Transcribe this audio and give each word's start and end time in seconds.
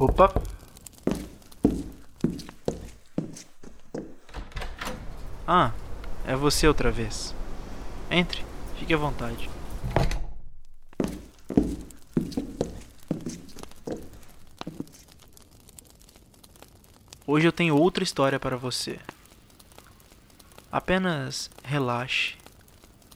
Opa! 0.00 0.32
Ah, 5.46 5.72
é 6.26 6.34
você 6.34 6.66
outra 6.66 6.90
vez. 6.90 7.34
Entre, 8.10 8.42
fique 8.78 8.94
à 8.94 8.96
vontade. 8.96 9.50
Hoje 17.26 17.46
eu 17.46 17.52
tenho 17.52 17.76
outra 17.76 18.02
história 18.02 18.40
para 18.40 18.56
você. 18.56 18.98
Apenas 20.72 21.50
relaxe, 21.62 22.36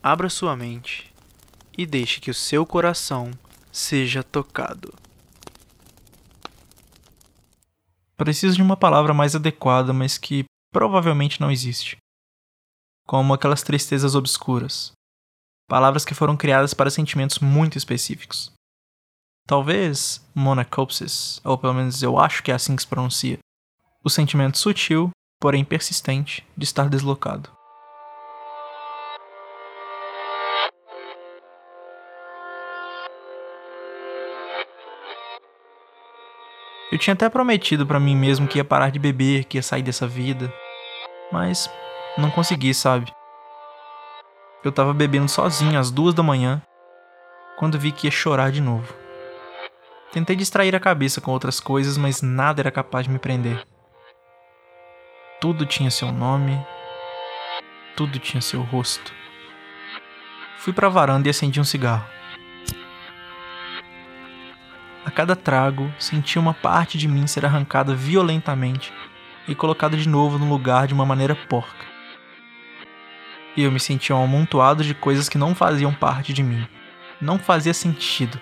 abra 0.02 0.28
sua 0.28 0.54
mente 0.54 1.10
e 1.78 1.86
deixe 1.86 2.20
que 2.20 2.30
o 2.30 2.34
seu 2.34 2.66
coração 2.66 3.30
seja 3.72 4.22
tocado. 4.22 5.03
Preciso 8.16 8.56
de 8.56 8.62
uma 8.62 8.76
palavra 8.76 9.12
mais 9.12 9.34
adequada, 9.34 9.92
mas 9.92 10.16
que 10.16 10.44
provavelmente 10.72 11.40
não 11.40 11.50
existe. 11.50 11.96
Como 13.06 13.34
aquelas 13.34 13.62
tristezas 13.62 14.14
obscuras. 14.14 14.92
Palavras 15.68 16.04
que 16.04 16.14
foram 16.14 16.36
criadas 16.36 16.72
para 16.74 16.90
sentimentos 16.90 17.38
muito 17.38 17.76
específicos. 17.76 18.52
Talvez 19.46 20.24
monacopsis, 20.34 21.40
ou 21.44 21.58
pelo 21.58 21.74
menos 21.74 22.02
eu 22.02 22.18
acho 22.18 22.42
que 22.42 22.50
é 22.50 22.54
assim 22.54 22.76
que 22.76 22.82
se 22.82 22.88
pronuncia. 22.88 23.38
O 24.02 24.08
sentimento 24.08 24.58
sutil, 24.58 25.10
porém 25.40 25.64
persistente, 25.64 26.46
de 26.56 26.64
estar 26.64 26.88
deslocado. 26.88 27.50
Eu 36.94 36.98
tinha 36.98 37.14
até 37.14 37.28
prometido 37.28 37.84
para 37.84 37.98
mim 37.98 38.14
mesmo 38.14 38.46
que 38.46 38.58
ia 38.58 38.64
parar 38.64 38.88
de 38.88 39.00
beber, 39.00 39.46
que 39.46 39.58
ia 39.58 39.62
sair 39.64 39.82
dessa 39.82 40.06
vida. 40.06 40.54
Mas 41.32 41.68
não 42.16 42.30
consegui, 42.30 42.72
sabe? 42.72 43.12
Eu 44.62 44.70
tava 44.70 44.94
bebendo 44.94 45.28
sozinho 45.28 45.76
às 45.76 45.90
duas 45.90 46.14
da 46.14 46.22
manhã, 46.22 46.62
quando 47.58 47.80
vi 47.80 47.90
que 47.90 48.06
ia 48.06 48.12
chorar 48.12 48.52
de 48.52 48.60
novo. 48.60 48.94
Tentei 50.12 50.36
distrair 50.36 50.76
a 50.76 50.78
cabeça 50.78 51.20
com 51.20 51.32
outras 51.32 51.58
coisas, 51.58 51.98
mas 51.98 52.22
nada 52.22 52.62
era 52.62 52.70
capaz 52.70 53.06
de 53.06 53.12
me 53.12 53.18
prender. 53.18 53.66
Tudo 55.40 55.66
tinha 55.66 55.90
seu 55.90 56.12
nome, 56.12 56.64
tudo 57.96 58.20
tinha 58.20 58.40
seu 58.40 58.62
rosto. 58.62 59.12
Fui 60.58 60.72
para 60.72 60.86
a 60.86 60.90
varanda 60.90 61.26
e 61.26 61.30
acendi 61.30 61.60
um 61.60 61.64
cigarro. 61.64 62.06
Cada 65.14 65.36
trago, 65.36 65.92
senti 65.96 66.40
uma 66.40 66.52
parte 66.52 66.98
de 66.98 67.06
mim 67.06 67.26
ser 67.28 67.46
arrancada 67.46 67.94
violentamente 67.94 68.92
e 69.46 69.54
colocada 69.54 69.96
de 69.96 70.08
novo 70.08 70.38
no 70.38 70.48
lugar 70.48 70.88
de 70.88 70.94
uma 70.94 71.06
maneira 71.06 71.36
porca. 71.36 71.86
E 73.56 73.62
eu 73.62 73.70
me 73.70 73.78
sentia 73.78 74.16
um 74.16 74.24
amontoado 74.24 74.82
de 74.82 74.92
coisas 74.92 75.28
que 75.28 75.38
não 75.38 75.54
faziam 75.54 75.94
parte 75.94 76.32
de 76.32 76.42
mim. 76.42 76.66
Não 77.20 77.38
fazia 77.38 77.72
sentido. 77.72 78.40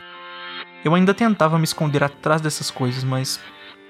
Eu 0.83 0.95
ainda 0.95 1.13
tentava 1.13 1.59
me 1.59 1.65
esconder 1.65 2.03
atrás 2.03 2.41
dessas 2.41 2.71
coisas, 2.71 3.05
mas 3.05 3.39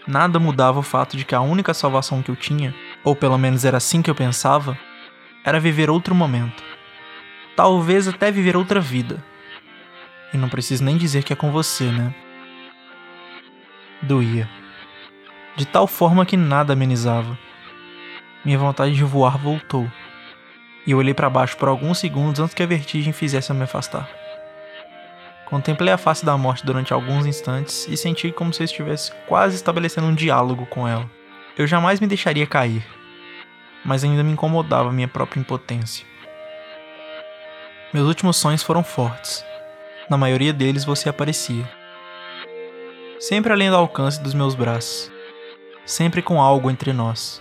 nada 0.04 0.40
mudava 0.40 0.80
o 0.80 0.82
fato 0.82 1.16
de 1.16 1.24
que 1.24 1.36
a 1.36 1.40
única 1.40 1.72
salvação 1.72 2.20
que 2.20 2.32
eu 2.32 2.36
tinha, 2.36 2.74
ou 3.04 3.14
pelo 3.14 3.38
menos 3.38 3.64
era 3.64 3.76
assim 3.76 4.02
que 4.02 4.10
eu 4.10 4.14
pensava, 4.14 4.76
era 5.44 5.60
viver 5.60 5.88
outro 5.88 6.16
momento. 6.16 6.62
Talvez 7.54 8.08
até 8.08 8.32
viver 8.32 8.56
outra 8.56 8.80
vida. 8.80 9.22
E 10.34 10.36
não 10.36 10.48
preciso 10.48 10.82
nem 10.82 10.96
dizer 10.96 11.22
que 11.22 11.32
é 11.32 11.36
com 11.36 11.52
você, 11.52 11.84
né? 11.84 12.12
Doía, 14.02 14.48
de 15.56 15.64
tal 15.64 15.86
forma 15.86 16.26
que 16.26 16.36
nada 16.36 16.72
amenizava. 16.72 17.38
Minha 18.44 18.58
vontade 18.58 18.94
de 18.94 19.04
voar 19.04 19.38
voltou, 19.38 19.88
e 20.84 20.90
eu 20.90 20.98
olhei 20.98 21.14
para 21.14 21.30
baixo 21.30 21.56
por 21.56 21.68
alguns 21.68 21.98
segundos 21.98 22.40
antes 22.40 22.54
que 22.54 22.62
a 22.62 22.66
vertigem 22.66 23.12
fizesse 23.12 23.50
eu 23.50 23.56
me 23.56 23.62
afastar. 23.62 24.08
Contemplei 25.46 25.92
a 25.92 25.98
face 25.98 26.24
da 26.24 26.36
morte 26.36 26.66
durante 26.66 26.92
alguns 26.92 27.26
instantes 27.26 27.86
e 27.86 27.96
senti 27.96 28.32
como 28.32 28.52
se 28.52 28.62
eu 28.62 28.64
estivesse 28.64 29.12
quase 29.28 29.54
estabelecendo 29.54 30.06
um 30.06 30.14
diálogo 30.14 30.66
com 30.66 30.88
ela. 30.88 31.08
Eu 31.56 31.66
jamais 31.66 32.00
me 32.00 32.06
deixaria 32.06 32.46
cair, 32.46 32.84
mas 33.84 34.02
ainda 34.02 34.24
me 34.24 34.32
incomodava 34.32 34.90
minha 34.90 35.06
própria 35.06 35.40
impotência. 35.40 36.06
Meus 37.92 38.08
últimos 38.08 38.38
sonhos 38.38 38.62
foram 38.62 38.82
fortes. 38.82 39.44
Na 40.08 40.16
maioria 40.16 40.52
deles 40.52 40.84
você 40.84 41.08
aparecia 41.08 41.81
sempre 43.22 43.52
além 43.52 43.70
do 43.70 43.76
alcance 43.76 44.20
dos 44.20 44.34
meus 44.34 44.56
braços, 44.56 45.08
sempre 45.86 46.20
com 46.20 46.42
algo 46.42 46.68
entre 46.68 46.92
nós, 46.92 47.40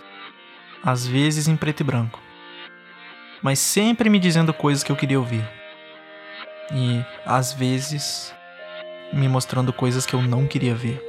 às 0.83 1.07
vezes 1.07 1.47
em 1.47 1.57
preto 1.57 1.79
e 1.79 1.83
branco, 1.83 2.19
mas 3.41 3.57
sempre 3.57 4.07
me 4.07 4.19
dizendo 4.19 4.53
coisas 4.53 4.83
que 4.83 4.91
eu 4.91 4.95
queria 4.95 5.19
ouvir, 5.19 5.43
e 6.71 7.03
às 7.25 7.51
vezes 7.51 8.31
me 9.11 9.27
mostrando 9.27 9.73
coisas 9.73 10.05
que 10.05 10.13
eu 10.13 10.21
não 10.21 10.45
queria 10.45 10.75
ver. 10.75 11.03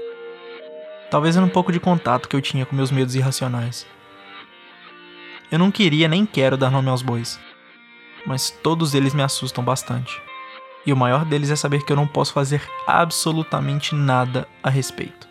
Talvez 1.11 1.37
era 1.37 1.45
um 1.45 1.51
pouco 1.51 1.71
de 1.71 1.79
contato 1.79 2.27
que 2.27 2.35
eu 2.35 2.41
tinha 2.41 2.65
com 2.65 2.75
meus 2.75 2.91
medos 2.91 3.15
irracionais. 3.15 3.87
Eu 5.51 5.59
não 5.59 5.71
queria 5.71 6.09
nem 6.09 6.25
quero 6.25 6.57
dar 6.57 6.71
nome 6.71 6.89
aos 6.89 7.03
bois, 7.03 7.39
mas 8.25 8.49
todos 8.49 8.95
eles 8.95 9.13
me 9.13 9.23
assustam 9.23 9.63
bastante. 9.63 10.19
E 10.85 10.93
o 10.93 10.97
maior 10.97 11.25
deles 11.25 11.51
é 11.51 11.57
saber 11.57 11.85
que 11.85 11.93
eu 11.93 11.97
não 11.97 12.07
posso 12.07 12.33
fazer 12.33 12.63
absolutamente 12.87 13.95
nada 13.95 14.49
a 14.63 14.69
respeito. 14.69 15.29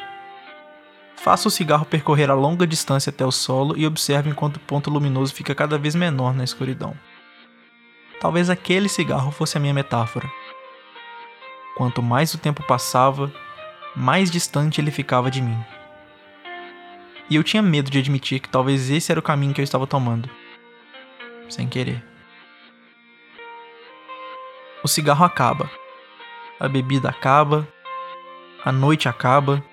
Faça 1.18 1.48
o 1.48 1.52
cigarro 1.52 1.86
percorrer 1.86 2.32
a 2.32 2.34
longa 2.34 2.66
distância 2.66 3.12
até 3.12 3.26
o 3.26 3.32
solo 3.32 3.78
e 3.78 3.86
observe 3.86 4.30
enquanto 4.30 4.58
o 4.58 4.62
ponto 4.62 4.90
luminoso 4.90 5.34
fica 5.34 5.54
cada 5.54 5.78
vez 5.78 5.94
menor 5.94 6.34
na 6.34 6.44
escuridão. 6.44 6.96
Talvez 8.20 8.50
aquele 8.50 8.90
cigarro 8.90 9.32
fosse 9.32 9.58
a 9.58 9.60
minha 9.60 9.74
metáfora. 9.74 10.28
Quanto 11.78 12.02
mais 12.02 12.34
o 12.34 12.38
tempo 12.38 12.64
passava, 12.64 13.32
mais 13.96 14.32
distante 14.32 14.82
ele 14.82 14.92
ficava 14.92 15.30
de 15.30 15.42
mim. 15.42 15.58
E 17.30 17.36
eu 17.36 17.44
tinha 17.44 17.62
medo 17.62 17.90
de 17.90 18.00
admitir 18.00 18.40
que 18.40 18.50
talvez 18.50 18.90
esse 18.90 19.12
era 19.12 19.20
o 19.20 19.24
caminho 19.24 19.54
que 19.54 19.62
eu 19.62 19.64
estava 19.64 19.88
tomando. 19.88 20.30
Sem 21.50 21.68
querer. 21.68 22.11
O 24.84 24.88
cigarro 24.88 25.24
acaba. 25.24 25.70
A 26.60 26.68
bebida 26.68 27.10
acaba. 27.10 27.68
A 28.66 28.72
noite 28.72 29.08
acaba. 29.08 29.64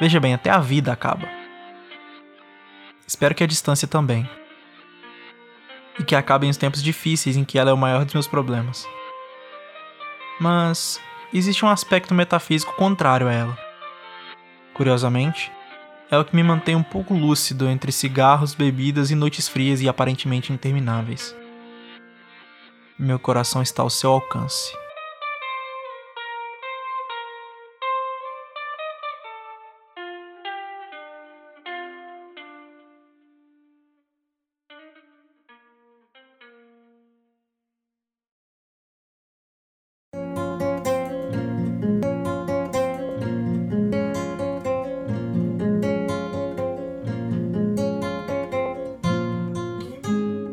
Veja 0.00 0.18
bem, 0.18 0.32
até 0.32 0.48
a 0.48 0.58
vida 0.58 0.90
acaba. 0.90 1.28
Espero 3.06 3.34
que 3.34 3.44
a 3.44 3.46
distância 3.46 3.86
também. 3.86 4.28
E 5.98 6.02
que 6.02 6.16
acabem 6.16 6.48
os 6.48 6.56
tempos 6.56 6.82
difíceis 6.82 7.36
em 7.36 7.44
que 7.44 7.58
ela 7.58 7.70
é 7.70 7.72
o 7.74 7.78
maior 7.78 8.06
dos 8.06 8.14
meus 8.14 8.26
problemas. 8.26 8.88
Mas 10.40 10.98
existe 11.32 11.62
um 11.64 11.68
aspecto 11.68 12.14
metafísico 12.14 12.74
contrário 12.74 13.28
a 13.28 13.32
ela. 13.32 13.58
Curiosamente, 14.72 15.52
é 16.10 16.16
o 16.16 16.24
que 16.24 16.34
me 16.34 16.42
mantém 16.42 16.74
um 16.74 16.82
pouco 16.82 17.12
lúcido 17.12 17.68
entre 17.68 17.92
cigarros, 17.92 18.54
bebidas 18.54 19.10
e 19.10 19.14
noites 19.14 19.46
frias 19.46 19.82
e 19.82 19.88
aparentemente 19.88 20.52
intermináveis 20.54 21.41
meu 23.02 23.18
coração 23.18 23.60
está 23.60 23.82
ao 23.82 23.90
seu 23.90 24.12
alcance. 24.12 24.72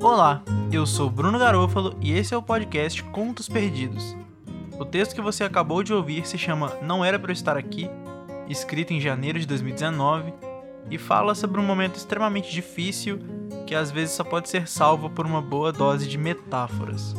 Olá, 0.02 0.44
eu 0.72 0.86
sou 0.86 1.10
Bruno 1.10 1.40
Garofalo 1.40 1.96
e 2.00 2.12
esse 2.12 2.34
é 2.34 2.38
o 2.38 2.44
podcast 2.44 3.04
Contos 3.06 3.50
Perdidos. 3.50 4.16
O 4.78 4.86
texto 4.86 5.16
que 5.16 5.22
você 5.22 5.44
acabou 5.44 5.82
de 5.82 5.92
ouvir 5.92 6.28
se 6.28 6.38
chama 6.38 6.78
Não 6.82 7.04
Era 7.04 7.18
Para 7.18 7.32
Estar 7.32 7.58
Aqui, 7.58 7.90
escrito 8.48 8.94
em 8.94 9.02
janeiro 9.02 9.40
de 9.40 9.48
2019, 9.48 10.32
e 10.92 10.98
fala 10.98 11.34
sobre 11.34 11.60
um 11.60 11.64
momento 11.64 11.96
extremamente 11.96 12.52
difícil 12.52 13.20
que 13.66 13.74
às 13.74 13.90
vezes 13.90 14.16
só 14.16 14.24
pode 14.24 14.48
ser 14.48 14.68
salvo 14.68 15.10
por 15.10 15.26
uma 15.26 15.42
boa 15.42 15.72
dose 15.72 16.08
de 16.08 16.18
metáforas. 16.18 17.16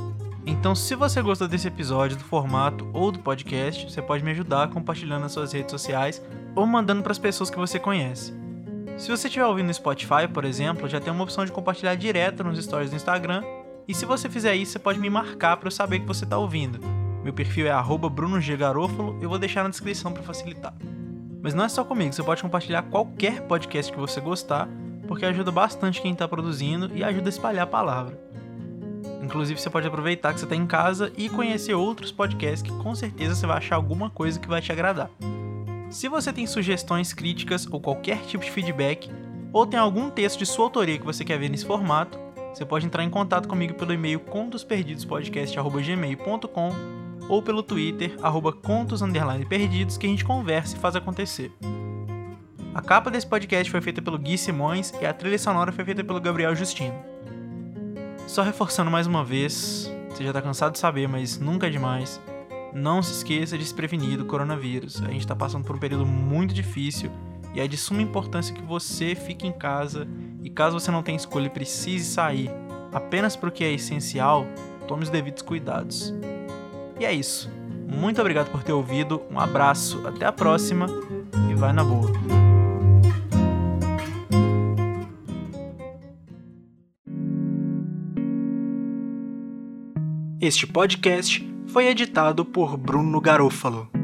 Então, 0.46 0.74
se 0.74 0.94
você 0.94 1.20
gostou 1.20 1.48
desse 1.48 1.68
episódio, 1.68 2.16
do 2.16 2.24
formato 2.24 2.88
ou 2.92 3.10
do 3.10 3.18
podcast, 3.18 3.90
você 3.90 4.00
pode 4.00 4.24
me 4.24 4.30
ajudar 4.30 4.70
compartilhando 4.70 5.22
nas 5.22 5.32
suas 5.32 5.52
redes 5.52 5.72
sociais 5.72 6.22
ou 6.54 6.64
mandando 6.66 7.02
para 7.02 7.12
as 7.12 7.18
pessoas 7.18 7.50
que 7.50 7.58
você 7.58 7.78
conhece. 7.78 8.32
Se 8.96 9.10
você 9.10 9.28
estiver 9.28 9.46
ouvindo 9.46 9.68
no 9.68 9.74
Spotify, 9.74 10.28
por 10.32 10.44
exemplo, 10.44 10.88
já 10.88 11.00
tem 11.00 11.12
uma 11.12 11.24
opção 11.24 11.44
de 11.44 11.52
compartilhar 11.52 11.94
direto 11.94 12.44
nos 12.44 12.62
stories 12.62 12.90
do 12.90 12.96
Instagram. 12.96 13.42
E 13.88 13.94
se 13.94 14.04
você 14.04 14.28
fizer 14.28 14.54
isso, 14.54 14.72
você 14.72 14.78
pode 14.78 15.00
me 15.00 15.10
marcar 15.10 15.56
para 15.56 15.68
eu 15.68 15.72
saber 15.72 16.00
que 16.00 16.06
você 16.06 16.24
está 16.24 16.36
ouvindo. 16.38 16.78
Meu 17.24 17.32
perfil 17.32 17.66
é 17.66 17.72
@brunoggarofalo 17.72 19.16
e 19.20 19.24
eu 19.24 19.28
vou 19.28 19.38
deixar 19.38 19.62
na 19.62 19.70
descrição 19.70 20.12
para 20.12 20.22
facilitar. 20.22 20.74
Mas 21.42 21.54
não 21.54 21.64
é 21.64 21.68
só 21.68 21.82
comigo, 21.82 22.12
você 22.12 22.22
pode 22.22 22.42
compartilhar 22.42 22.82
qualquer 22.82 23.42
podcast 23.42 23.90
que 23.90 23.98
você 23.98 24.20
gostar, 24.20 24.68
porque 25.08 25.24
ajuda 25.24 25.50
bastante 25.50 26.00
quem 26.00 26.12
está 26.12 26.28
produzindo 26.28 26.90
e 26.94 27.02
ajuda 27.02 27.28
a 27.28 27.30
espalhar 27.30 27.64
a 27.64 27.66
palavra. 27.66 28.18
Inclusive, 29.22 29.60
você 29.60 29.70
pode 29.70 29.86
aproveitar 29.86 30.32
que 30.32 30.40
você 30.40 30.44
está 30.46 30.56
em 30.56 30.66
casa 30.66 31.12
e 31.16 31.28
conhecer 31.28 31.74
outros 31.74 32.12
podcasts 32.12 32.62
que 32.62 32.76
com 32.82 32.94
certeza 32.94 33.34
você 33.34 33.46
vai 33.46 33.58
achar 33.58 33.76
alguma 33.76 34.10
coisa 34.10 34.38
que 34.38 34.48
vai 34.48 34.60
te 34.60 34.70
agradar. 34.72 35.10
Se 35.90 36.08
você 36.08 36.32
tem 36.32 36.46
sugestões, 36.46 37.12
críticas 37.12 37.66
ou 37.68 37.80
qualquer 37.80 38.20
tipo 38.20 38.44
de 38.44 38.50
feedback, 38.50 39.10
ou 39.52 39.66
tem 39.66 39.78
algum 39.78 40.08
texto 40.08 40.38
de 40.38 40.46
sua 40.46 40.64
autoria 40.66 40.96
que 40.96 41.04
você 41.04 41.24
quer 41.24 41.36
ver 41.36 41.48
nesse 41.48 41.66
formato, 41.66 42.16
você 42.54 42.64
pode 42.64 42.86
entrar 42.86 43.02
em 43.02 43.10
contato 43.10 43.48
comigo 43.48 43.74
pelo 43.74 43.92
e-mail 43.92 44.20
contosperdidospodcast.gmail.com 44.20 46.70
ou 47.28 47.42
pelo 47.42 47.64
Twitter, 47.64 48.16
arroba 48.22 48.52
que 48.52 50.06
a 50.06 50.08
gente 50.08 50.24
conversa 50.24 50.76
e 50.76 50.78
faz 50.78 50.94
acontecer. 50.94 51.50
A 52.72 52.80
capa 52.80 53.10
desse 53.10 53.26
podcast 53.26 53.68
foi 53.68 53.80
feita 53.80 54.00
pelo 54.00 54.16
Gui 54.16 54.38
Simões 54.38 54.94
e 55.00 55.06
a 55.06 55.12
trilha 55.12 55.40
sonora 55.40 55.72
foi 55.72 55.84
feita 55.84 56.04
pelo 56.04 56.20
Gabriel 56.20 56.54
Justino. 56.54 56.94
Só 58.28 58.42
reforçando 58.42 58.92
mais 58.92 59.08
uma 59.08 59.24
vez, 59.24 59.92
você 60.08 60.22
já 60.22 60.32
tá 60.32 60.40
cansado 60.40 60.70
de 60.72 60.78
saber, 60.78 61.08
mas 61.08 61.36
nunca 61.36 61.66
é 61.66 61.70
demais. 61.70 62.20
Não 62.72 63.02
se 63.02 63.12
esqueça 63.12 63.58
de 63.58 63.64
se 63.64 63.74
prevenir 63.74 64.16
do 64.16 64.24
coronavírus. 64.24 65.02
A 65.02 65.08
gente 65.08 65.20
está 65.20 65.34
passando 65.34 65.64
por 65.64 65.76
um 65.76 65.78
período 65.78 66.06
muito 66.06 66.54
difícil 66.54 67.10
e 67.54 67.60
é 67.60 67.66
de 67.66 67.76
suma 67.76 68.02
importância 68.02 68.54
que 68.54 68.62
você 68.62 69.14
fique 69.14 69.46
em 69.46 69.52
casa 69.52 70.06
e 70.42 70.48
caso 70.48 70.78
você 70.78 70.90
não 70.90 71.02
tenha 71.02 71.16
escolha 71.16 71.46
e 71.46 71.50
precise 71.50 72.04
sair 72.04 72.50
apenas 72.92 73.36
porque 73.36 73.64
é 73.64 73.72
essencial, 73.72 74.46
tome 74.86 75.02
os 75.02 75.10
devidos 75.10 75.42
cuidados. 75.42 76.14
E 76.98 77.04
é 77.04 77.12
isso. 77.12 77.50
Muito 77.88 78.20
obrigado 78.20 78.50
por 78.50 78.62
ter 78.62 78.72
ouvido, 78.72 79.22
um 79.30 79.38
abraço, 79.38 80.06
até 80.06 80.24
a 80.24 80.32
próxima 80.32 80.86
e 81.50 81.54
vai 81.54 81.72
na 81.72 81.82
boa. 81.82 82.10
Este 90.40 90.66
podcast 90.66 91.49
foi 91.72 91.86
editado 91.86 92.44
por 92.44 92.76
Bruno 92.76 93.20
Garofalo. 93.20 93.99